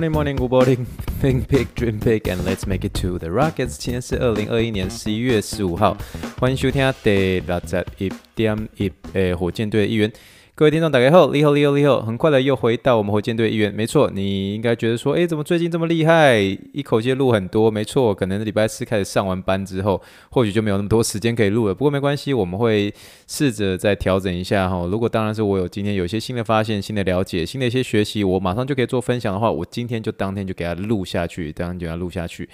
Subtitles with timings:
[0.00, 0.86] Morning, morning, good morning.
[1.20, 3.76] Think big, dream big, and let's make it to the Rockets。
[3.78, 5.96] 今天是二零二一年十一月十五号，
[6.38, 10.12] 欢迎收听第六十一点一诶火箭队的一员。
[10.61, 13.73] 各位听众，大家好，你好，你好，你好，很快的又回到我们火箭队一员。
[13.73, 16.37] 没错，你应该觉得说，诶，怎么最近这么厉害？
[16.71, 17.71] 一口气录很多。
[17.71, 21.73] 没错，可能礼拜四开始上完班之后，或许就没有那么多时间可以录了。
[21.73, 22.93] 不过没关系，我们会
[23.25, 24.85] 试着再调整一下哈。
[24.85, 32.47] 如果当然是我有今天有一些新的发现、新的了解、新的一些学习，我马上就可以做分享的话，我今天就当天就给他录下去，当天就给他录下去。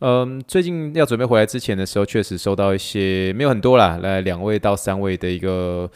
[0.00, 5.88] 嗯，最近要准备回来之前的时候，确实收到一些没有很多啦，来两位到三位的一个。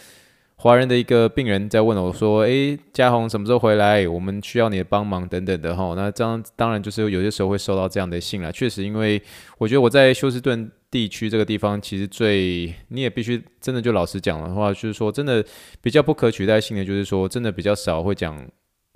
[0.62, 4.06] 华人的一个病人在问我说：“诶，嘉宏什么时候回来？
[4.06, 8.53] 我们需要你的帮忙等等的哈。”那这样当然就是有些时候会收到这样的信了。
[8.53, 9.20] 确实，因为
[9.56, 15.42] 我觉得我在休斯顿地区这个地方，其实最你也必须真的就老实讲的话，就是说真的
[15.81, 18.47] 比较不可取代性的，就是说真的比较少会讲，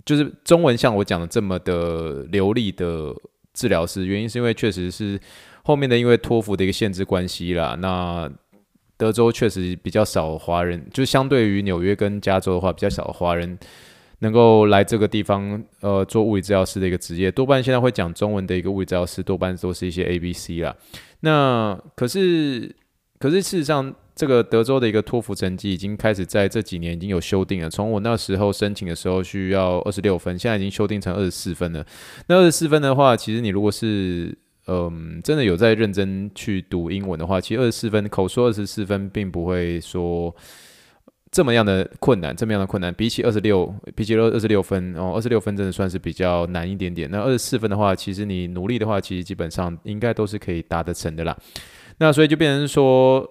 [0.04, 3.10] 就是中文像我讲的这么的流利的
[3.54, 4.04] 治疗师。
[4.04, 5.18] 原因是因为确实是
[5.62, 7.74] 后面的因为托福的一个限制关系啦。
[7.80, 8.30] 那
[8.96, 13.58] 德州确实比较少华人，就相对于纽约跟加州的话，比较少华人
[14.20, 17.30] 能够来这个地方，呃，做物理治疗师的一个职业。
[17.30, 20.74] 多半现在会讲中文的一个物理治疗师，多半都是一些 A、B、C 啦。
[21.20, 22.74] 那可是，
[23.18, 27.68] 可是事实上，这个德州的一个托福成绩已经开始在这几年已经有修订了。
[27.68, 31.84] 从我那时候申请的时候需要二十六分，现在已经修订成二十四分了。
[32.28, 34.36] 那二十四分的话，其实你如果是
[34.66, 40.34] 嗯，真的有在认真去读英文的话，其实二十四分口说二十四分，并不会说
[41.30, 47.10] 这么样的困难，这么样的困难，比起二十六，比起二二十六分哦，二十六分真的算是比较难一点点。
[47.10, 51.36] 那二十四分的话，其实你努力的话，其实基本上应该都是可以达得成的啦。
[51.98, 53.28] 那所以就变成说，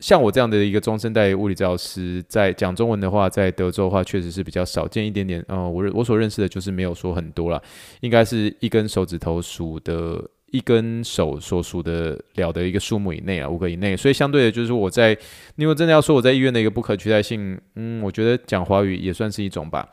[0.00, 5.42] 像我这样的一个中生代物理治疗师，在讲中文的话，在德州的话，确实是比较少见一点点。
[5.48, 7.62] 哦，我我所认识的就是没有说很多啦，
[8.02, 10.22] 应该是一根手指头数的。
[10.54, 15.18] 一根手所数的了的一个数目以内啊，五个以内，所以相对的，就是我在，
[15.56, 19.88] 因为真的要说我在医院的一个不可取代性，嗯，我觉得讲华语也算是一种吧。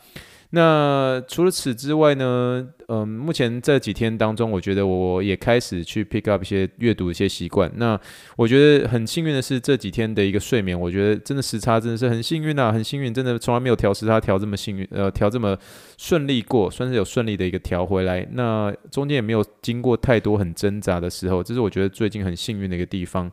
[0.54, 7.72] 那除了此之外呢，嗯，目前这几天当中，我觉得我也开始去 pick up 一些阅读一些习惯。
[7.76, 7.98] 那
[8.36, 15.58] 我觉得很幸运的是，这几天的一个睡眠，我觉得真的时差真的是很幸运啊，很幸运，真的从来没有调时差调这么幸运，呃，调这么
[15.98, 18.28] 顺利过，算是有顺利的一个调回来。
[18.34, 23.32] 那中间也没有经过太多很挣扎的时候，这是我觉得最近很幸运的一个地方。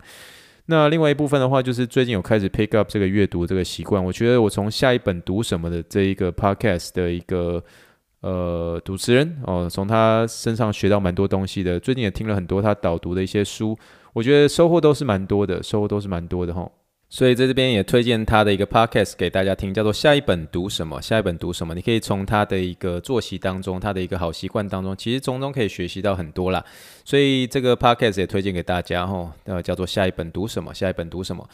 [0.70, 4.04] 那另外一部分的话，就是最近有开始 pick up 这个阅读这个习惯。
[4.04, 7.62] 我觉得我从下一本读什么的这一个 podcast 的一个
[8.20, 11.80] 呃主持人哦，从他身上学到蛮多东西的。
[11.80, 13.74] 最近也听了很多他导读的一些书，
[14.12, 16.70] 我觉得收获都是蛮多的，收获都是蛮多的哈。
[17.10, 21.00] 所以在这边也推荐他的一个 podcast 给大家听，叫做“下一本读什么”。
[21.02, 21.74] 下一本读什么？
[21.74, 26.62] 你可以从他的一个作息当中，他的一个好习惯当中，其实从中可以学习到很多啦。
[27.06, 30.72] 所以这个 podcast 也推荐给大家哦，呃，叫做“下一本读什么”。
[30.74, 31.48] 下一本读什么？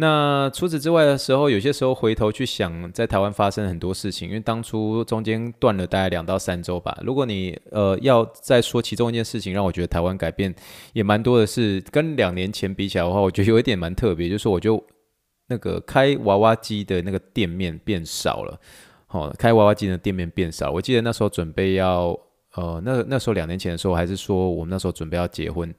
[0.00, 6.96] 那除此之外的时候，有些时候回头去想，在台湾发生很多事情，因为当初中间断了大概两到三周吧。
[7.02, 10.54] 如果你呃要再说其中一件事情，让我觉得台湾改变
[10.92, 14.82] 也蛮多的是，跟两年前比起来的话，我觉得有一点蛮特别，就是我就。
[15.50, 18.60] 那个开娃娃机的那个店面变少了，
[19.06, 20.70] 好，开娃娃机的店面变少。
[20.70, 22.14] 我记得那时候准备要，
[22.54, 25.74] 呃，那那时候两年前的时候，还是说我们那时候准备要结婚，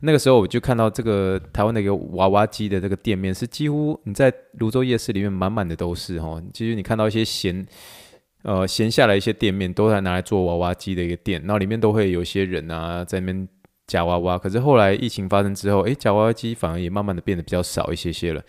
[0.00, 6.42] 那个时候我就看到这个台湾的一个娃娃机的这个店面是几乎你在泸州夜市里面满满的都是哈。
[6.52, 7.66] 其实你看到一些闲，
[8.42, 13.48] 呃，闲下来一些店面都在拿来做娃娃机的一个店，然后里面都会有一些人啊在那边。
[13.90, 18.40] 夹娃娃，可是后来疫情发生之后，诶，夹娃娃机反而也慢慢的变得比较少一些些了。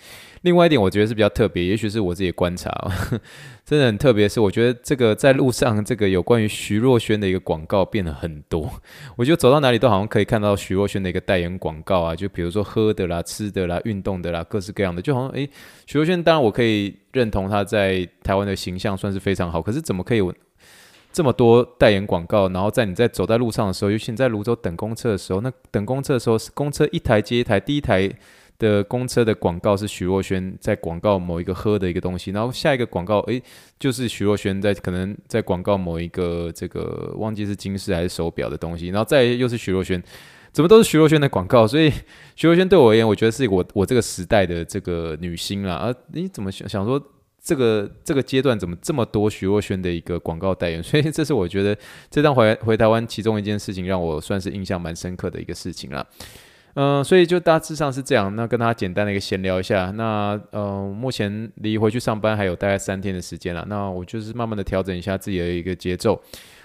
[0.44, 3.22] 另外一点，我觉得是比较特别，也许是我自己观察，呵呵，
[3.66, 4.30] 真的很特别。
[4.30, 8.72] 是我觉得这个在路上，这个有关于徐若瑄的一个广告变得很多。
[9.16, 15.50] 我觉得走到哪里都好像可以看到徐若瑄的一个代言广告啊，就比如说喝的啦、吃的啦、运动的啦，各式各样的，就好像诶，
[15.88, 20.22] 徐若瑄当然我可以认同她在台湾的形象算是非常好，可是怎么可以？
[21.12, 28.10] 这么多代言广告，然后在你在走在路上的时候，尤其你在泸州等公车的时候，那等公车的时候，公车一台接一台，第一台
[28.58, 33.42] 的公车的广告是徐若瑄在广告某一个喝的一个东西，然后下一个广告，诶，
[33.78, 40.02] 就是徐若瑄在可能在广告某一个这个忘记是金饰还是手表的东西，然后再又是徐若瑄，
[40.54, 41.92] 怎么都是徐若瑄的广告，所以
[42.36, 47.02] 徐若瑄对我而言，我觉得是我我这个时代的这个女星啦，啊，你怎么想想说？
[47.44, 50.82] 这个这个阶段怎么这么多徐若瑄的一个广告代言？
[50.84, 51.76] 所以这是我觉得
[52.10, 56.06] 这张回回台湾其中一件事情，让我算是印象蛮深刻的一个事情啦。
[56.76, 58.34] 嗯、所以就大致上是这样。
[58.36, 59.92] 那跟大家简单的一个闲聊一下。
[59.92, 63.66] 那呃，目前离回去上班还有大概三天的时间了。
[63.68, 66.22] 那我就是慢慢的调整一下自己的一个节奏。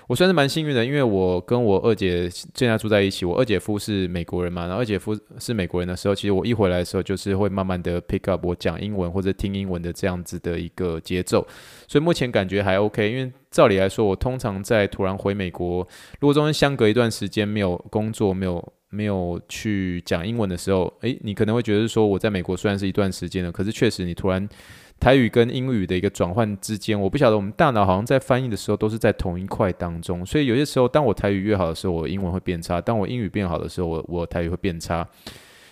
[0.08, 3.24] 我算是蛮幸运的，因为我跟我二姐现在住在一起。
[3.24, 11.44] 我二姐夫是美国人嘛，然后二姐夫是美国人的时候，其实我一回来的时候，就是会慢慢的 pick up 我讲英文或者听英文的这样子的一个节奏。
[11.88, 13.10] 所以目前感觉还 OK。
[13.10, 15.78] 因为照理来说，我通常在突然回美国，
[16.20, 24.48] 如果中间相隔一段时间没有工作，没有没有去讲英文的时候，诶，你可能会觉得说我在美国虽然是一段时间了，可是确实你突然。
[24.98, 35.06] 台语跟英语的一个转换之间，我不晓得我们大脑好像在翻译的时候都是在同一块当中，所以有些时候当我台语越好的时候，我英文会变差；当我英语变好的时候，我我台语会变差。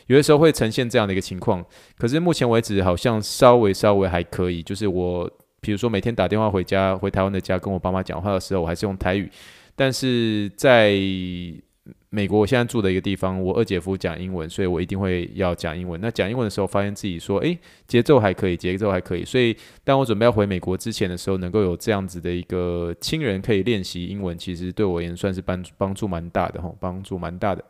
[0.06, 1.64] 有的时候会呈现这样的一个情况，
[1.96, 4.62] 可是目前为止好像稍微稍微还可以。
[4.62, 5.28] 就是我
[5.60, 9.30] 比如说每天打电话回家回台湾的家跟我爸妈讲话的时候，我还是用台语，
[9.74, 10.92] 但是在
[12.08, 16.00] 美国，我现在住的一个地方，我二姐夫讲英文，所以我一定会要讲英文。
[16.00, 19.24] 那讲英文的时候，发现自己说，诶，节奏还可以，节奏还可以。
[19.24, 27.62] 所以，当我准备要回美国之前的时候，能够有这样子的一个亲人可以练习英文，其实对我而言算是帮帮助蛮大的哈，帮助蛮大的。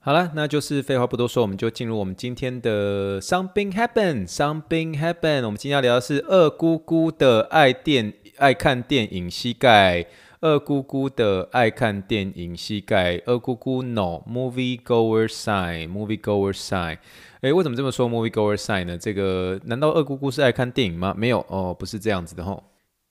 [0.00, 5.44] 好了，那就是废话不多说，我们就进入我们今天的 Something Happen，Something Happen。
[5.46, 10.06] 我们今天要聊的是二姑姑的爱电爱看电影膝盖。
[10.40, 16.98] 二姑姑的爱看电影膝盖，二姑姑 no movie goer sign movie goer sign。
[17.40, 18.98] 诶，为什么这么说 movie goer sign 呢？
[18.98, 21.14] 这个难道二姑姑是爱看电影吗？
[21.16, 22.62] 没有哦，不是这样子的吼。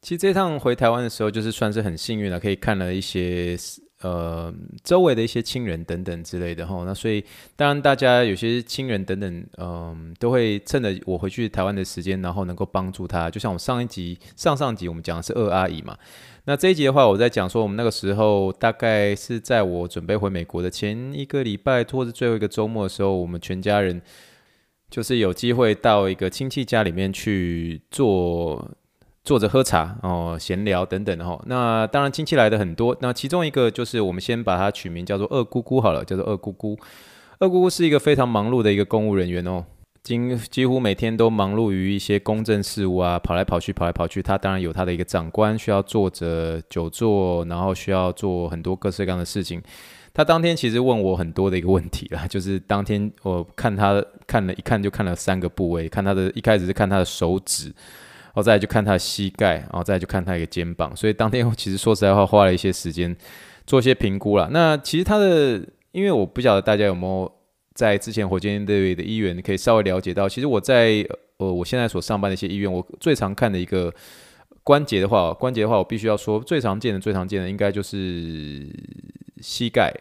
[0.01, 3.57] 其实这趟回台湾的时候，就是算是很幸运了，可以看了一些
[4.01, 6.85] 呃周围的一些亲人等等之类的吼。
[6.85, 7.23] 那所以
[7.55, 13.31] 当然大家有些亲人等等，嗯、都会趁着我回去台湾的时间，然后能够帮助他。
[13.31, 15.97] 就像我上一集、上上集我们讲的是二阿姨嘛。
[16.47, 23.99] 那这一集的话，我在讲说，我们那个时候大概是在我准备回美国的前一个礼拜，或者最后一个周末的时候，我们全家人
[24.91, 28.69] 就是有机会到一个亲戚家里面去坐
[29.23, 31.41] 坐着喝茶哦，闲聊等等哈。
[31.47, 36.77] 那当然亲戚来的很多，那其中一个就是我们先把它取名叫做二姑姑好了，叫做二姑姑。
[37.39, 39.65] 二姑姑是一个非常忙碌的一个公务人员哦。
[40.05, 44.21] 几几乎每天都忙碌于一些公政事务啊，跑来跑去，跑来跑去。
[44.21, 49.59] 他当然有他的一个长官需要坐着久坐，然后需要做很多各式各样的事情。
[50.13, 60.95] 他当天其实问我很多的一个问题啦， 就是当天我看他看了一看就看了三个部位，看他的一开始是看他的手指，然后再来就看他的膝盖，然后再来就看他一个肩膀。
[60.95, 63.17] 所以当天我其实说实在话，花了一些时间
[63.65, 64.49] 做一些评估啦。
[64.51, 67.34] 那其实他的，因为我不晓得大家有没有。
[67.75, 71.05] 在之前火箭队的医院，可以稍微了解到，其实我在
[71.37, 73.93] 呃我现在所上班的一些医院，我最常看的一个
[74.63, 78.65] 关节的话，关节的话，我必须要说最常见的、最常见的应该就是
[79.41, 79.93] 膝盖，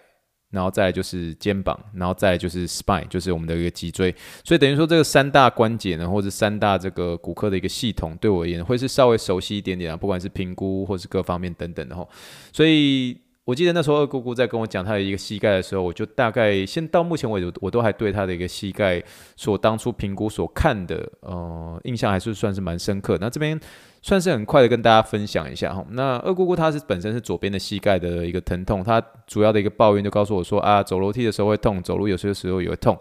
[0.52, 4.14] 然后再就是肩膀，然后再就是 spine，就是我们的一个脊椎。
[4.44, 12.06] 所以等于说这个三大关节呢，或者三大这个骨科的一个系统，对我而言会是稍微熟悉一点点啊，不管是评估或是各方面等等的哈。
[12.52, 13.18] 所以。
[13.44, 19.02] 我记得那时候二姑姑在跟我讲她的一个膝盖的时候，我就大概先到目前为止，我都还对她的一个膝盖
[19.36, 23.18] 所当初评估所看的，呃，印象还是算是蛮深刻。
[23.20, 23.60] 那这边
[24.00, 25.84] 算是很快的跟大家分享一下哈。
[25.90, 32.98] 那二姑姑她是本身是左边的膝盖的一个疼痛，她主要的一个抱怨就告诉我说啊，走楼梯的时候会痛，走路有些时候也会痛。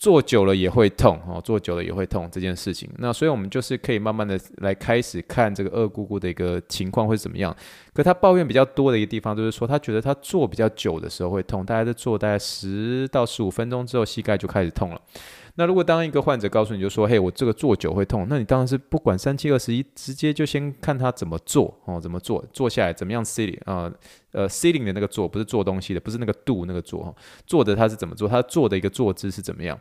[0.00, 2.88] 坐久了也会痛哦，坐久了也会痛这件事情。
[2.96, 7.54] 那所以我们就是可以慢慢的来开始看这个二姑姑的一个情况会怎么样。
[7.92, 14.98] 可她抱怨比较多的一个地方就是说，她觉得她坐比较久的时候会痛，大概在坐大概十到十五分钟之后，膝盖就开始痛了。
[15.60, 23.92] 那如果当一个患者告诉你就说，嘿，我这个坐久会痛，那你当然是不管三七二十一，直接就先看他怎么做哦，怎么做，坐下来怎么样 sitting 啊，
[24.32, 27.14] 呃 sitting 的那个坐，不是做东西的，不是那个 do 那个坐，
[27.46, 29.78] 坐的他是怎么做，他坐的一个坐姿是怎么样。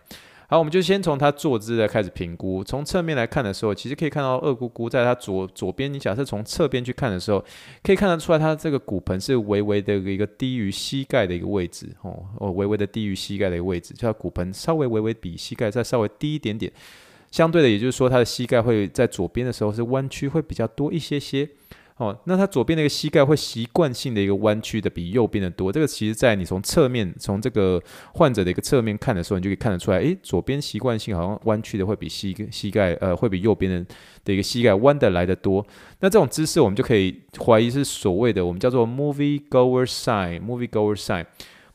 [0.51, 2.63] 好，我们就先从他坐姿来开始评估。
[2.63, 5.93] 从侧面来看的时候，其实可以看到二姑姑在他左左边。
[5.93, 7.45] 你假设从侧边去看的时候，
[7.83, 16.73] 可以看得出来，他这个骨盆是微微的一个低于膝盖的一个位置哦，哦，微微的低于膝盖的一个位置，就他骨盆稍微微微比膝盖再稍微低一点点。
[17.29, 21.47] 相对的，也就是说，他的膝盖会在左边的时候是弯曲会比较多一些些。
[21.99, 27.81] 哦，那他左边的一个膝盖会习惯性的一个弯曲的比右边的多，这个其实在你从侧面从这个
[28.13, 35.65] 患者的一个侧面看的时候，你就可以看得出来，诶，左边习惯性好像弯曲的会比膝膝盖呃会比右边的的一个膝盖弯的来的多。
[35.99, 41.25] 那这种姿势我们就可以怀疑是所谓的我们叫做 movie goer sign，movie goer sign。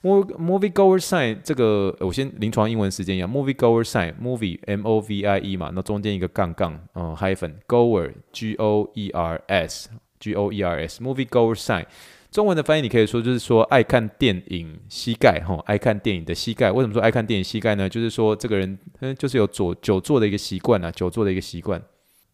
[0.02, 8.90] Movie goer sign 这个，我先临床英文时间一样，movie goer sign，movie M O V I E 嘛，那中间一个杠杠，嗯，hyphen goer G O
[8.92, 9.88] E R S
[10.24, 11.84] G O E R S，movie goer sign，
[12.30, 16.72] 中文的翻译你可以说就是说爱看电影膝盖哈，爱看电影的膝盖。
[16.72, 17.86] 为什么说爱看电影膝盖呢？
[17.86, 21.82] 就是说这个人嗯，就是有坐久坐的一个习惯啊，久坐的一个习惯，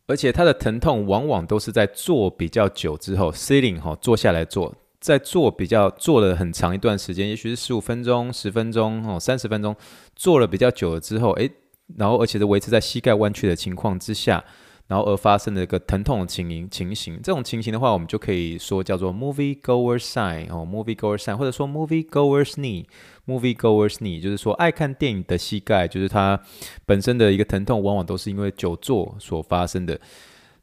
[0.06, 4.72] 而且他的疼痛往往都是在坐比较久之后，sitting 哈，坐下来坐。
[5.00, 9.74] 在坐比较坐了很长一段时间，也许是十五分钟、十分钟、哦三十分钟，
[10.14, 11.50] 坐了比较久了之后，诶，
[11.96, 14.44] 然后而且是维持在膝盖弯曲的情况之下，
[14.90, 26.40] 然后而发生的一个疼痛的情形情形，这种情形的话，我们就可以说叫做 movie goer sign 哦，movie goer sign，或者说 movie goer's knee，movie goer's knee，就是说爱看电影的膝盖，就是它
[26.84, 30.00] 本身的一个疼痛，往往都是因为久坐所发生的。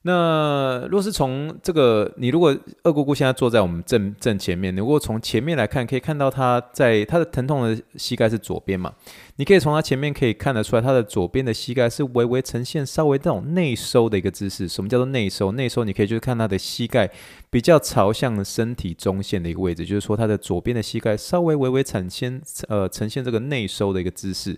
[0.07, 8.93] 那若是从这个，你如果二姑姑现在坐在我们正正前面，你如果从前面来看，可以看到她在她的疼痛的膝盖是左边嘛？
[9.35, 14.65] 你可以从她前面可以看得出来，她的左边的膝盖是微微呈现稍微这种内收的一个姿势。
[14.65, 15.51] 什么叫做内收？
[15.51, 17.11] 内收你可以就是看她的膝盖
[17.49, 24.57] 比较朝向身体中线的一个位置，就是说她的左边的膝盖稍微微微呈现呃呈现这个内收的一个姿势。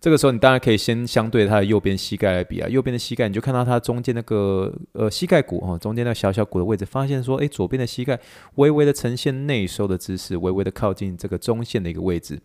[0.00, 8.18] 这个时候，你当然可以先相对他的右边膝盖来比啊，右边的膝盖，你就看到它中间那个呃膝盖骨哦，中间那个小小骨的位置，发现说，诶，左边的膝盖
[8.54, 12.40] 微微的呈现内收的姿势，微微的靠近这个中线的一个位置。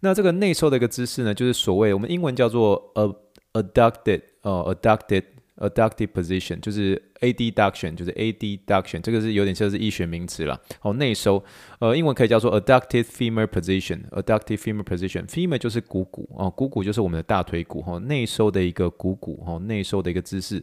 [0.00, 5.22] 那这个内收的一个姿势呢，就是所谓我们英文叫做 a adducted 呃 adducted
[5.58, 10.60] adducted position，就是 adduction，就是 adduction，这个是有点像是医学名词了。
[10.80, 11.42] 好，内收。
[11.78, 20.62] 呃，英文可以叫做 adducted femur position，adducted femur position，femur 就是股骨哦，股骨就是我们的大腿骨哈，内收的一个股骨哈，内收的一个姿势。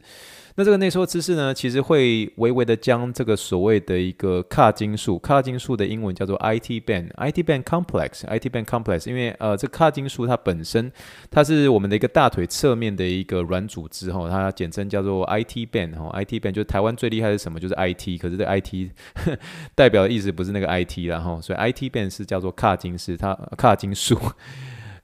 [0.56, 10.92] 那这个内收姿势呢，其实会微微的将这个所谓的一个髂胫束，髂胫束的英文叫做 IT band，IT band complex，IT band complex，因为呃，这髂胫束它本身
[11.30, 17.60] 它是我们的一个大腿侧面的一个软组织哈，它简称叫做 IT band 哈，IT band 就台湾最厉害是什么？
[17.60, 18.92] 就是 IT，可是这 IT
[19.74, 21.08] 代表的意思不是那个 IT。
[21.08, 24.16] 然后，所以 IT 变是叫做髂胫是它髂胫束，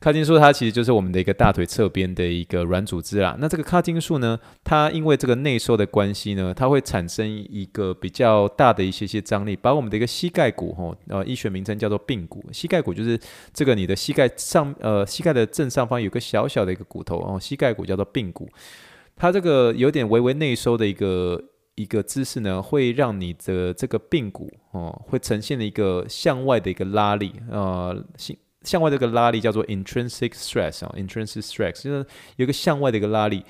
[0.02, 3.36] 髂胫束它其实就是我们的一个大腿侧边的一个软组织啦。
[3.40, 12.44] 那这个髂胫束呢，它因为这个内收的关系呢，它会产生一个比较大的一些些张力，把我们的一个膝盖骨，吼，呃，医学名称叫做髌骨。
[12.52, 13.20] 膝盖骨就是
[13.54, 18.50] 这个你的膝盖上，呃，膝盖的正上方有个小小的一个骨头，哦，膝盖骨叫做髌骨，
[19.20, 21.44] 它这个有点微微内收的一个。
[21.76, 33.46] 一个姿势呢，会让你的这个髌骨哦，会呈现了一个向外的一个拉力，呃，向向外的一个拉力叫做 intrinsic stress 啊，intrinsic stress 就是有个向外的一个拉力。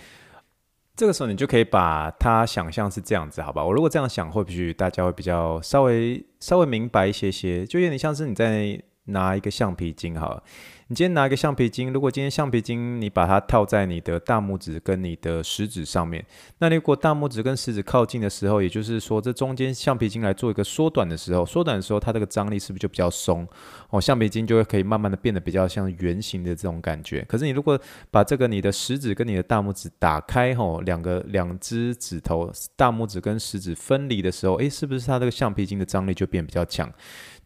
[0.95, 3.65] 这个时候你就可以把它想象是这样子，好吧？
[3.65, 10.43] 我如果这样想，或许大家会比较稍微稍微明白一些些，就有点像是你在拿一个橡皮筋，好了。
[10.91, 16.25] 你今天拿一个橡皮筋，如果今天橡皮筋你把它套在你的大拇指跟你的食指上面，
[16.57, 23.47] 那如果大拇指跟食指靠近的时候，也就是说这中间橡皮筋来做一个缩短的时候，缩短的时候它这个张力是不是就比较松？
[23.91, 27.23] 哦，橡皮筋就会可以慢慢的变得比较像圆形的这种感觉。
[27.29, 27.79] 可是你如果
[28.09, 36.91] 把这个你的食指跟你的大拇指打开，吼，两个两只指头，大拇指跟食指分离的时候，诶，是不是它这个橡皮筋的张力就变比较强？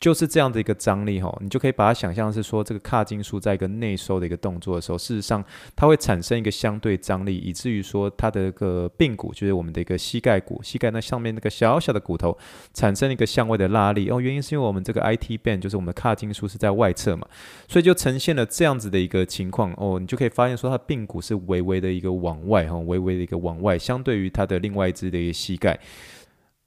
[0.04, 5.42] 就是这样的一个张力哈，你就可以把它想象是说，这个髂筋束在一个内收的一个动作的时候，事实上
[5.78, 12.38] 它会产生一个相对张力，以至于说它的一个髌骨，就是我们的一个膝盖骨，膝盖那上面那个小小的骨头，
[12.74, 14.10] 产生一个向外的拉力。
[14.10, 17.26] 哦，原因是因为我们这个 IT band 就是我们的髂胫束是在外侧嘛，
[17.70, 19.74] 所以就呈现了这样子的一个情况。
[19.78, 25.80] 哦，你就可以发现说，它髌骨是微微的一个往外哈，微微的一个往外，相对于它的另外一只的一个膝盖。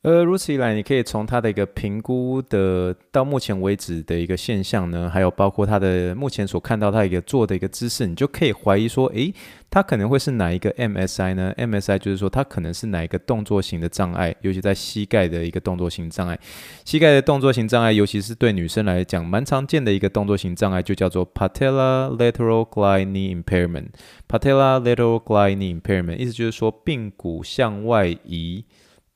[0.07, 9.35] 呃，如此一来，你可以从它的一个评估的到目前为止的一个现象呢，还有包括它的目前所看到它一个做的一个姿势，你就可以怀疑说，诶，
[9.69, 16.39] 它可能会是哪一个 MSI 呢？MSI 就是说它可能是哪一个动作型的障碍，尤其在膝盖的一个动作型障碍。
[16.85, 23.87] 膝盖的动作型障碍，尤其是对女生来讲，蛮常见的一个动作型障碍，就叫做 Patella lateral glide knee impairment。
[24.29, 28.65] Patella lateral glide knee impairment，意思就是说髌骨向外移。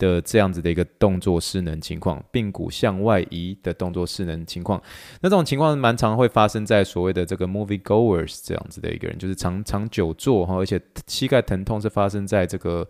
[0.00, 4.82] 的这样子的一个动作失能情况，髌骨向外移的动作失能情况，
[5.20, 12.88] 那这种情况蛮常会发生在所谓的这个 movie goers 这样子的一个人，就是长长久坐哈，而且膝盖疼痛是发生在这个。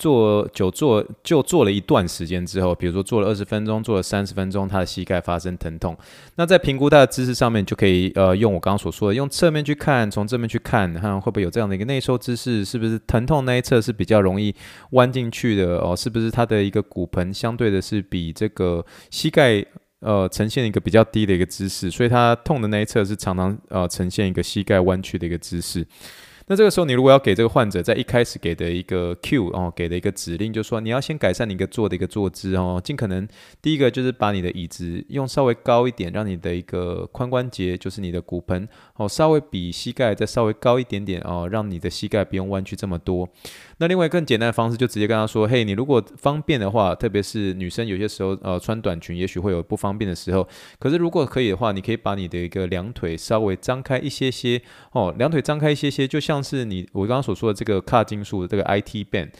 [0.00, 5.94] 坐久坐就坐了一段时间之后，比如说坐了二十分钟，坐了三十分钟，他的膝盖发生疼痛。
[6.36, 14.54] 那在评估他的姿势上面，就可以呃用我刚刚所说的，用侧面去看，从正面去看，看会不会有这样的一个内收姿势，是不是疼痛那一侧是比较容易
[14.92, 15.94] 弯进去的哦？
[15.94, 19.62] 是不是他的一个骨盆相对的是比这个膝盖
[20.00, 25.86] 呃呈现一个比较低的一个姿势，所以他痛的那一侧是常常呃呈现一个膝盖弯曲的一个姿势。
[26.50, 33.28] 那这个时候，你如果要给这个患者在一开始给的一个 Q 哦，给的一个指令，就是说你要先改善你一个坐的一个坐姿哦，尽可能
[33.62, 43.28] 第一个就是把你的椅子用稍微高一点，让你的一个髋关节，就是你的骨盆哦，稍微比膝盖再稍微高一点点哦，让你的膝盖不用弯曲这么多。
[43.80, 50.46] 那另外更简单的方式，就直接跟他说：“嘿，你如果方便的话，特别是女生有些时候，呃，穿短裙也许会有不方便的时候。
[50.78, 54.60] 可是如果可以的话，你可以把你的一个两腿稍微张开一些些
[54.92, 59.30] 哦，两腿张开一些些，就像是你我刚刚所说的这个卡金属的这个 IT band。”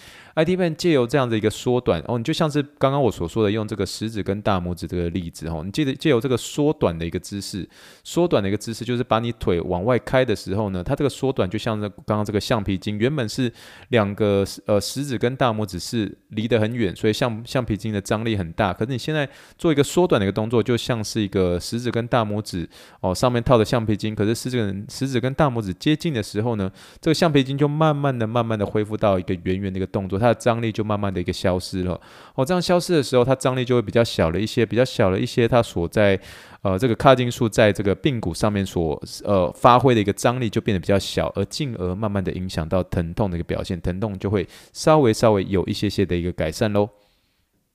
[0.44, 7.68] IT band 借由这样的一个缩短哦，你就像是刚刚我所说的，用这个食指跟大拇指这个例子哦，你记得借由这个缩短的一个姿势，
[8.02, 13.52] 缩短的一个姿势就是把你腿往外开的时候呢，它这个缩短就像是刚刚这个橡皮筋，原本是
[13.88, 18.73] 两个呃食指跟大拇指是离得很远，所以橡橡皮筋的张力很大。
[18.73, 19.28] 可是你现在
[19.59, 22.68] 做一个缩短的一个动作，就像是一个食指跟大拇指
[23.00, 26.70] 哦上面套的橡皮筋，可是食指食指跟大拇指接近的时候呢，
[27.00, 30.18] 这个橡皮筋就慢慢的、慢慢的恢复到一个圆圆的一个动作。
[30.18, 32.00] 它的张力就慢慢的一个消失了，
[32.34, 36.18] 哦，这样消失的时候，它张力就会比较小了一些，比较小了一些，它所在
[36.62, 46.88] 呃这个髂胫束在这个髌骨上面所呃发挥的一个张力就变得比较小，而进而慢慢的影响到疼痛的一个表现，疼痛就会稍微稍微有一些些的一个改善喽。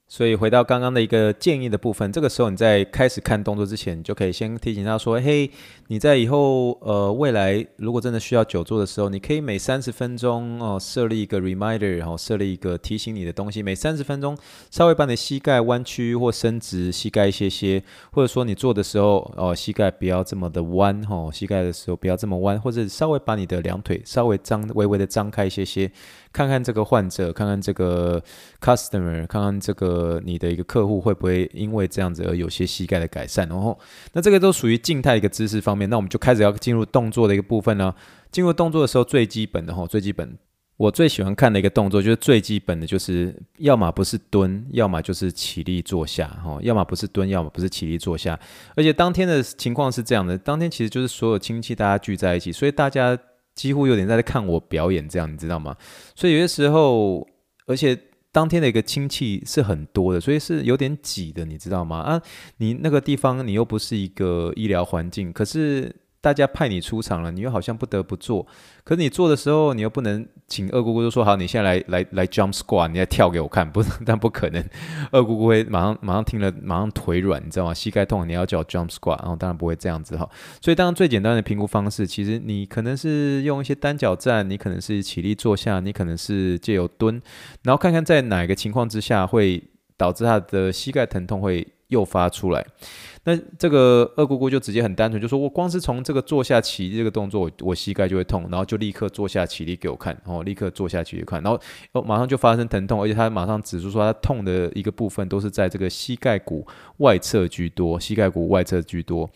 [0.08, 5.50] 所以回到刚刚的一个建议的部分，这个时候你在开始看动作之前，你就可以先提醒他说：“嘿，
[5.88, 14.38] 你在以后呃未来如果真的需要久坐的时候，你可以每三十分钟哦设立一个 reminder，然后设立一个提醒你的东西，每三十分钟
[14.70, 25.92] 稍微把你膝盖弯曲或伸直膝盖一些些，或者说你坐的时候哦膝盖不要这么的弯哦，膝盖的时候不要这么弯，或者稍微把你的两腿稍微张微微的张开一些些。”
[26.36, 28.22] 看看这个患者，看看这个
[28.60, 33.48] customer，看看这个呃你的一个客户会不会因为这样子而有些膝盖的改善。
[33.48, 33.78] 然后，
[34.14, 35.90] 那这个都属于静态一个姿势方面。
[35.90, 37.94] 那我们就开始要进入动作的一个部分呢。
[38.32, 40.38] 进入动作的时候，最基本的哈，最基本，
[40.78, 46.28] 我最喜欢看的一个动作就是最基本的就是，要么不是蹲，要么就是起立坐下。
[46.44, 48.38] 哈，要么不是蹲，要么不是起立坐下。
[48.76, 53.18] 而且当天的情况是这样的，当天其实就是所有亲戚大家聚在一起，所以大家。
[53.56, 55.74] 几乎有点在看我表演，这样你知道吗？
[56.14, 57.26] 所以有些时候，
[57.68, 57.98] 而且
[58.36, 62.00] 当天的一个亲戚是很多的，所以是有点挤的，你知道吗？
[62.00, 62.22] 啊，
[62.58, 65.96] 你那个地方你又不是一个医疗环境，可是。
[66.26, 68.48] 大家派你出场了，你又好像不得不做。
[68.84, 74.66] 可是你做的时候，你又不能请二姑姑就说好，你现在来来来 jump squat，你来跳给我看，不， 但不可能。
[75.12, 77.74] 二姑姑会马上马上听了，马上腿软，你知道吗？
[77.76, 80.28] 膝盖痛，你要叫 jump squat，然后当然不会这样子哈。
[80.60, 87.22] 所以当然最简单的评估方式，其实你可能是用一些单脚站，你可能是起立坐下，你可能是借由蹲，
[87.62, 89.64] 然后看看在哪个情况之下会
[89.96, 92.66] 导致他的膝盖疼痛会诱发出来。
[93.28, 101.60] 那这个二姑姑就直接很单纯，就说我光是从这个坐下起立这个动作，我膝盖就会痛，然后就立刻坐下起立给我看，然后立刻坐下起立看，然后
[101.94, 109.28] 哦马上就发生疼痛，而且他马上指出说他痛的一个部分都是在这个膝盖骨外侧居多，膝盖骨外侧居多。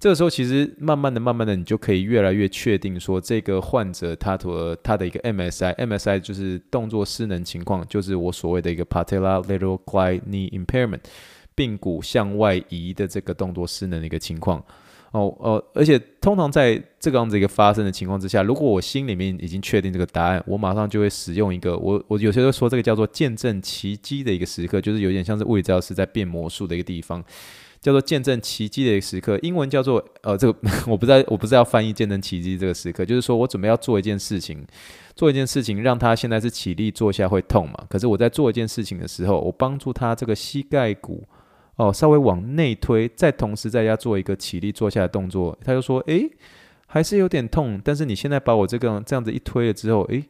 [0.00, 11.00] 这个时候其实慢慢的、慢慢的，你就可以越来越确定说这个患者他的他的一个 MSI，MSI 就是动作失能情况，就是我所谓的一个 Patellolateral Glide Knee Impairment。
[11.56, 14.58] 髌骨向外移的这个动作失能的一个情况，
[15.12, 27.22] 哦哦，而且通常在这个样子一个发生的情况之下，如果我心里面已经确定这个答案，我马上就会使用一个我我有些时候说这个叫做见证奇迹的一个时刻，就是有点像是物理治疗师在变魔术的一个地方，
[27.80, 30.58] 叫做见证奇迹的一个时刻，英文叫做呃这个
[30.90, 34.66] 我不知道我不知道翻译见证奇迹这个时刻，就是说我准备要做一件事情，
[35.14, 41.22] 做一件事情让他现在是起立坐下会痛嘛，可是我在做一件事情的时候，我帮助他这个膝盖骨。
[41.76, 46.30] 哦，稍微往内推，再同时在家做一个起立坐下的动作，他就说：“诶，
[46.86, 50.24] 还是有点痛，但是你现在把我这个这样子一推了之后，诶，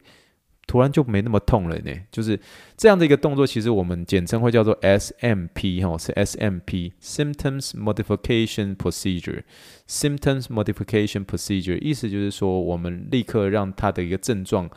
[0.65, 2.39] 突然就没那么痛了呢。”就是
[2.75, 14.67] 这样的一个动作，其实我们简称会叫做 SMP 哈，是 SMP（Symptoms Modification Procedure），Symptoms Modification Procedure，意思就是说，我们立刻让他的一个症状。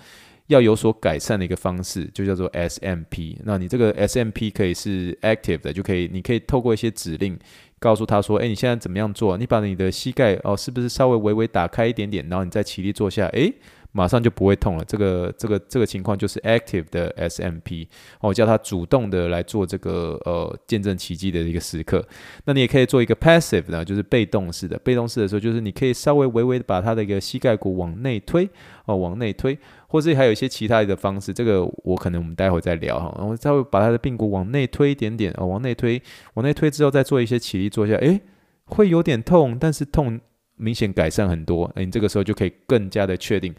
[0.49, 3.37] 要有所改善的一个方式，就叫做 SMP。
[3.45, 7.39] 那你这个 SMP 可以是 active 的，就可以，你可以透过一些指令
[7.79, 9.37] 告诉他说：“诶，你现在怎么样做？
[9.39, 12.27] 你把你的膝盖哦，是不是稍微微微打开一点点？
[12.29, 13.53] 然后你再起立坐下，诶，
[13.93, 14.85] 马上就不会痛了。
[14.85, 17.87] 这个这个这个情况就是 active 的 SMP，
[18.21, 22.07] 哦，叫他主动的来做这个呃见证奇迹的一个时刻。
[22.45, 24.79] 那你也可以做一个 passive 呢，就是被动式的。
[24.79, 28.49] 被动式的时候，就是你可以稍微微微的把他的一个膝盖骨往内推，
[28.85, 31.33] 哦，往内推，或是还有一些其他的方式。
[31.33, 33.15] 这个我可能我们待会再聊哈。
[33.19, 36.01] 然后再会把他的髌骨往内推一点点，哦，往内推，
[36.35, 38.21] 往内推之后再做一些起立坐下，诶，
[38.67, 40.21] 会有点痛，但是痛。
[40.59, 43.55] 明显改善很多，你这个时候就可以更加的确定，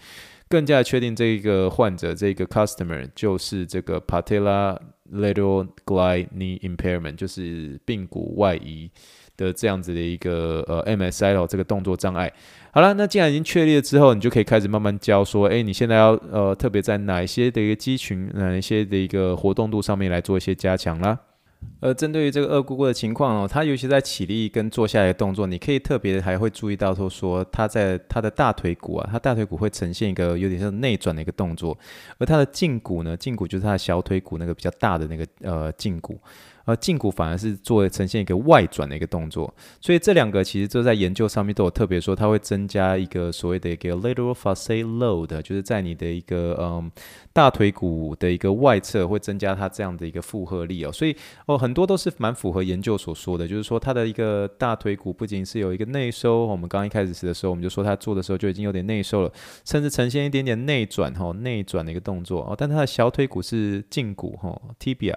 [0.47, 4.77] 更加的确定这个患者这个 customer 就是这个 patella
[5.11, 8.89] lateral glide knee impairment，就是髌骨外移
[9.37, 12.31] 的这样子的一个呃 MSI 这个动作障碍。
[12.71, 21.17] 好了，那既然已经确立了之后，你就可以开始慢慢教说，哎，你现在要呃特别在哪一些的一个肌群，哪一些的一个活动度上面来做一些加强啦。
[21.81, 31.77] 呃，针对于这个二姑姑的情况哦，她尤其在起立跟坐下来的动作，你可以特别还会注意到说，说她在她的大腿骨啊，她大腿骨会呈现一个有点像内转的一个动作，
[32.17, 36.19] 而她的胫骨呢，胫骨就是她的小腿骨那个比较大的那个呃胫骨。
[36.65, 46.91] 而胫骨反而是做呈现一个外转的一个动作，所以这两个其实都在研究上面都有特别说，它会增加一个所谓的一个 lateral facet load，就是在你的一个嗯
[47.33, 59.31] 大腿骨的一个外侧会增加它这样的一个负荷力哦，所以哦很多都是蛮符合研究所说的，就是说它的一个大腿骨不仅是有一个内收，我们刚一开始时的时候我们就说它做的时候就已经有点内收了，
[59.65, 65.15] 甚至呈现一点点内转哈内转的一个动作哦，但它的小腿骨是胫骨哈 tibia。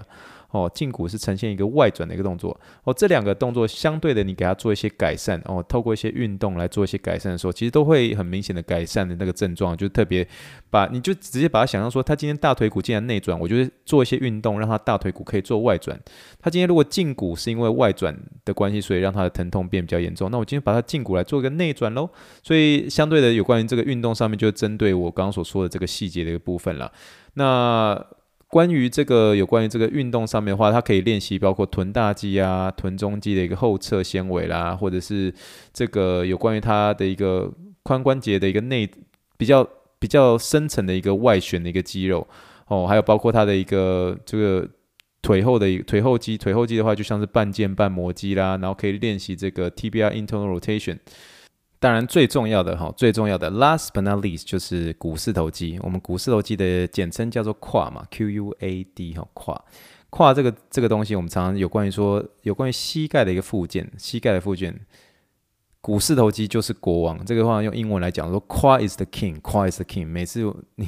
[0.53, 2.59] 哦，胫骨是呈现一个外转的一个动作。
[2.85, 5.41] 哦，这两个动作相对的，你给它做一些改善。
[5.47, 9.77] 哦，透过一些运动来做一些改善的时候，其实都会很明显的改善的那个症状。
[9.77, 10.27] 就特别
[10.71, 15.99] 把你就直接把它想象说，他今天大腿骨竟然内转，我就是做一些运动，让他大腿骨可以做外转。
[16.39, 22.09] 他今天如果胫骨是因为外转的关系，所以让他的疼痛变比较严重，那我今天把他胫骨来做一个内转喽。
[22.43, 26.93] 所以相对的，有关于这个运动上面，就针对我刚刚所说的这个细节的一个部分了。
[27.35, 28.07] 那。
[28.53, 35.33] 关于这个有关于这个运动上面的话，它可以练习包括臀大肌啊、臀中肌的一个后侧纤维啦，或者是
[35.73, 37.51] 这个有关于它的一个
[37.83, 38.87] 髋关节的一个内
[39.39, 39.67] 比较
[39.99, 42.29] 比较深层的一个外旋的一个肌肉
[42.67, 44.69] 哦，还有包括它的一个这个
[45.23, 50.99] 腿后的一腿后肌，腿后肌的话就像是半腱半膜肌啦，然后可以练习这个 TBI internal rotation。
[51.83, 55.81] 当然，最重要的哈，最重要的 last but not least 就是股四头肌。
[55.83, 59.65] 我们股四头肌的简称叫做胯嘛，Q U A D 哈胯。
[60.09, 60.33] 胯。
[60.33, 64.79] 这个这个东西，我们常常有关于说，有关于膝盖的一个附件，膝盖的附件，
[65.81, 67.25] 股四头肌就是国王。
[67.25, 70.07] 这个话用英文来讲说，quad is the king，quad is the king。
[70.07, 70.41] 每次
[70.77, 70.87] 你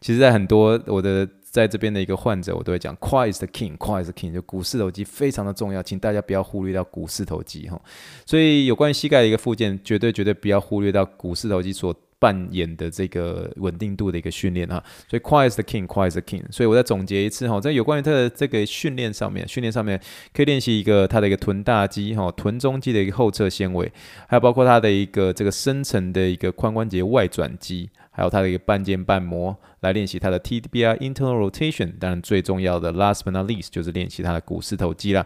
[0.00, 1.28] 其实，在很多我的。
[1.58, 7.80] 在这边的一个患者，我都会讲，Quad is the king，Quad is the king，就股四头肌非常的重要，请大家不要忽略到股四头肌哈。
[8.24, 14.82] 所以有关于膝盖的一个附件，绝对绝对不要忽略到股四头肌所扮演的这个稳定度的一个训练哈。
[15.08, 16.42] 所以 Quiet the King, Quiet the king。
[16.50, 20.00] 所以我再总结一次哈，在有关于他的这个训练上面，训练上面
[20.32, 23.90] 可以练习一个他的一个臀大肌哈，臀中肌的一个后侧纤维，
[24.28, 27.90] 还有包括他的一个这个深层的一个髋关节外转肌。
[28.10, 35.24] 还有他的一个半腱半膜来练习他的 TBR internal rotation，当然最重要的 last but not least 就是练习他的股四头肌了。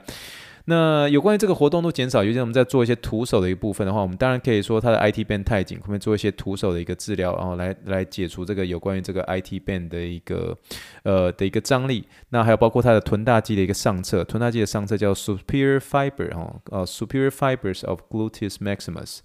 [0.67, 10.57] 那有关于这个活动度减少，尤其我们在做一些徒手的一部分的话，我们当然可以说它的 IT band 太紧，后面做一些徒手的一个治疗，然后来来解除这个有关于这个 IT band 的一个
[11.03, 12.07] 呃的一个张力。
[12.29, 19.19] 那还有包括它的臀大肌的一个上侧，臀大肌的上侧叫 superior fiber 哈，呃 superior fibers of gluteus maximus，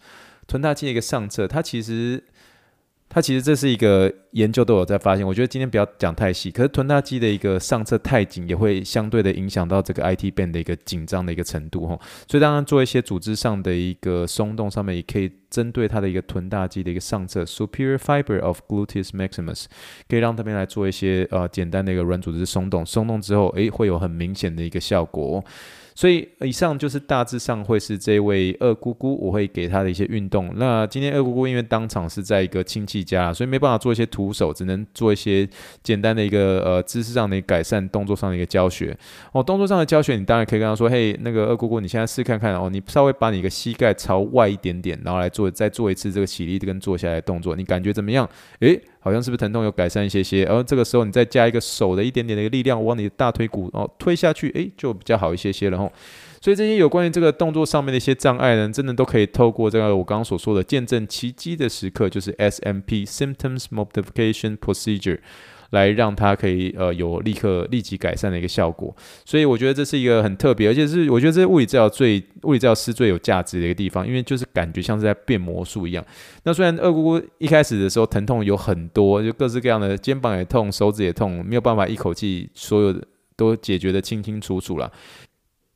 [0.47, 2.23] 臀大肌的一个上侧，它其实。
[3.09, 6.51] 它其实这是一个研究都有在发现，我觉得今天不要讲太细。
[6.51, 11.97] 可是臀大肌的一个上侧太紧，也会相对的影响到这个 IT band 的一个紧张的一个程度哈。
[12.27, 19.65] 所以当然做一些组织上的一个松动，上面也可以针对它的一个臀大肌的一个上侧 superior fiber of gluteus maximus，
[20.09, 25.43] 可以让这边来做一些呃简单的一个软组织松动，松动之后，诶会有很明显的一个效果。
[25.97, 30.53] 所以以上就是大致上会是这位二姑姑，我会给她的一些运动。
[30.55, 35.49] 那今天二姑姑因为当场是在一个亲戚家，所以没办法做一些徒手，只能做一些
[35.81, 38.95] 简单的一个呃姿势上的改善，动作上的一个教学。
[39.31, 48.29] 哦，动作上的教学，你当然可以跟她说：“嘿，那个二姑姑，你现在试看看哦，你稍微把你的膝盖朝外一点点，然后来做，再做一次这个起立跟坐下来动作，你感觉怎么样？
[48.59, 48.79] 诶。
[49.07, 55.89] 好像是不是疼痛有改善一些些，然后这个时候你再加一个手的一点点的一个力量往你的大腿骨哦推下去，诶，就比较好一些些了吼。
[56.41, 65.19] 所以这些有关于这个动作上面的一些障碍呢，真的都可以透过这个我刚刚所说的见证奇迹的时刻，就是 SMP Symptoms Modification Procedure
[65.71, 68.95] 来让它可以呃有立刻立即改善的一个效果。
[69.25, 76.05] 所以我觉得这是一个很特别，而且是我觉得这是物理治疗最物理治疗师最有价值的一个地方，因为就是感觉像是在变魔术一样。
[76.43, 83.03] 那虽然二姑姑一开始的时候疼痛有很多，就各式各样的肩膀也痛，手指也痛，没有办法一口气所有的
[83.35, 84.91] 都解决的清清楚楚了。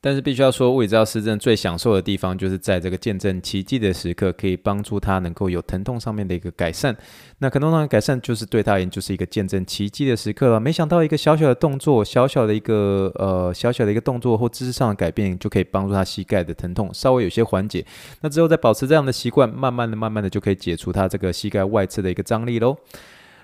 [0.03, 6.97] 但是必须要说，物理治疗师真的最享受的地方，就是在这个见证奇迹的时刻，可以帮助他能够有疼痛上面的一个改善。
[7.37, 10.59] 那疼痛上的改善，就是对他而言，就是一个见证奇迹的时刻了。
[10.59, 17.85] 没想到一个小小的动作，小小的一个呃小小的一个动作或姿势上的改变，就可以帮助他膝盖的疼痛稍微有些缓解。
[18.21, 22.75] 那之后再保持这样的习惯，慢慢的、慢慢的就可以解除他这个膝盖外侧的一个张力喽。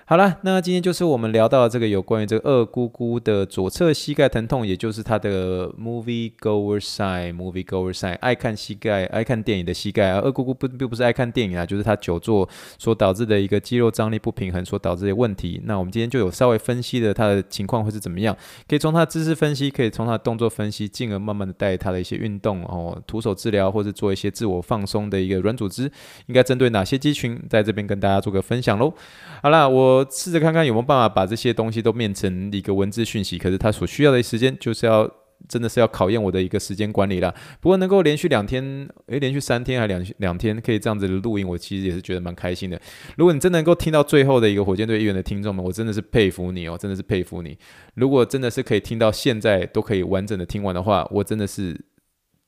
[0.08, 10.18] 好了，那今天就是我们聊到这个有关于这个二姑姑的左侧膝盖疼痛，也就是她的 movie goer side movie goer side 爱看膝盖、爱看电影的膝盖啊。
[10.20, 15.60] 二姑姑不并不是爱看电影啊，就是她久坐所导致的一个肌肉张力不平衡所导致的问题。
[15.64, 18.34] 那我们今天就有稍微分析的她的情况会是怎么样，
[18.66, 25.82] 可以从她的姿势分析，可以从她的动作分析，进而慢慢的带她的一些运动哦，徒手治疗或者做一些自我放松的一个软组织，
[26.28, 28.94] 应该针对哪些肌群，在这边跟大家做个分享喽。
[29.42, 29.97] 好了，我。
[29.98, 35.10] 我试着看看有没有办法把这些东西都变成一个文字讯息，可是它所需要的时间就是要
[35.48, 37.34] 真的是要考验我的一个时间管理了。
[37.60, 42.80] 不过能够连续两天，诶，连续三天还两两天可以这样子的录音，我其实也是觉得蛮开心的。
[43.16, 47.56] 如果你真能够听到最后的一个火箭队议员的听众们，我真的是佩服你哦，真的是佩服你。
[47.94, 51.78] 如果真的是可以听到现在都可以完整的听完的话，我真的是。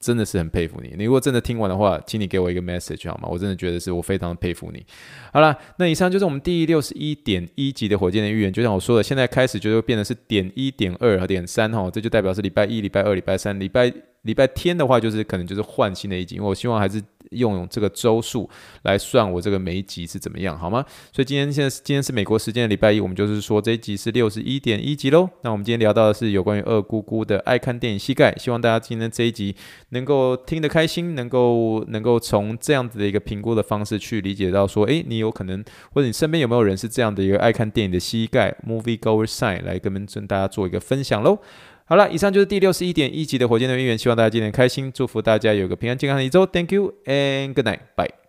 [0.00, 0.94] 真的是很佩服你。
[0.96, 3.28] 你如果真的听完的话，请你给我一个 message 好吗？
[3.30, 4.84] 我真的觉得是我非常佩服你。
[5.32, 8.52] 好了，那以上就是我们第六十一点一集的火箭的预言。
[8.52, 16.36] 就像我说的，现在开始就会变成是点一点二和点三哈，这就代表是礼拜一、礼拜二、礼拜三、礼拜礼拜天的话，就是可能就是换新的一集。
[16.36, 17.02] 因为我希望还是。
[17.30, 18.48] 用用这个周数
[18.82, 20.84] 来算我这个每一集是怎么样，好吗？
[21.12, 25.28] 所以今天现在今天是美国时间的礼拜一，我们就是说这一集是六十一点一集喽。
[25.42, 29.54] 那我们今天聊到的是有关于二姑姑的爱看电影膝盖，希望大家今天这一集
[29.90, 35.62] 能够听得开心，能够能够从这样子的一个评估的方式去理解到说，诶，你有可能
[35.92, 41.38] 或者你身边有没有人是这样的一个爱看电影的膝盖 movie goer sign 来跟跟大家做一个分享喽。
[41.90, 46.46] 好了，以上就是第六十一点一集的火箭队预言，希望大家今天开心，祝福大家有个平安健康的一周。
[46.46, 48.19] Thank you and good night, bye.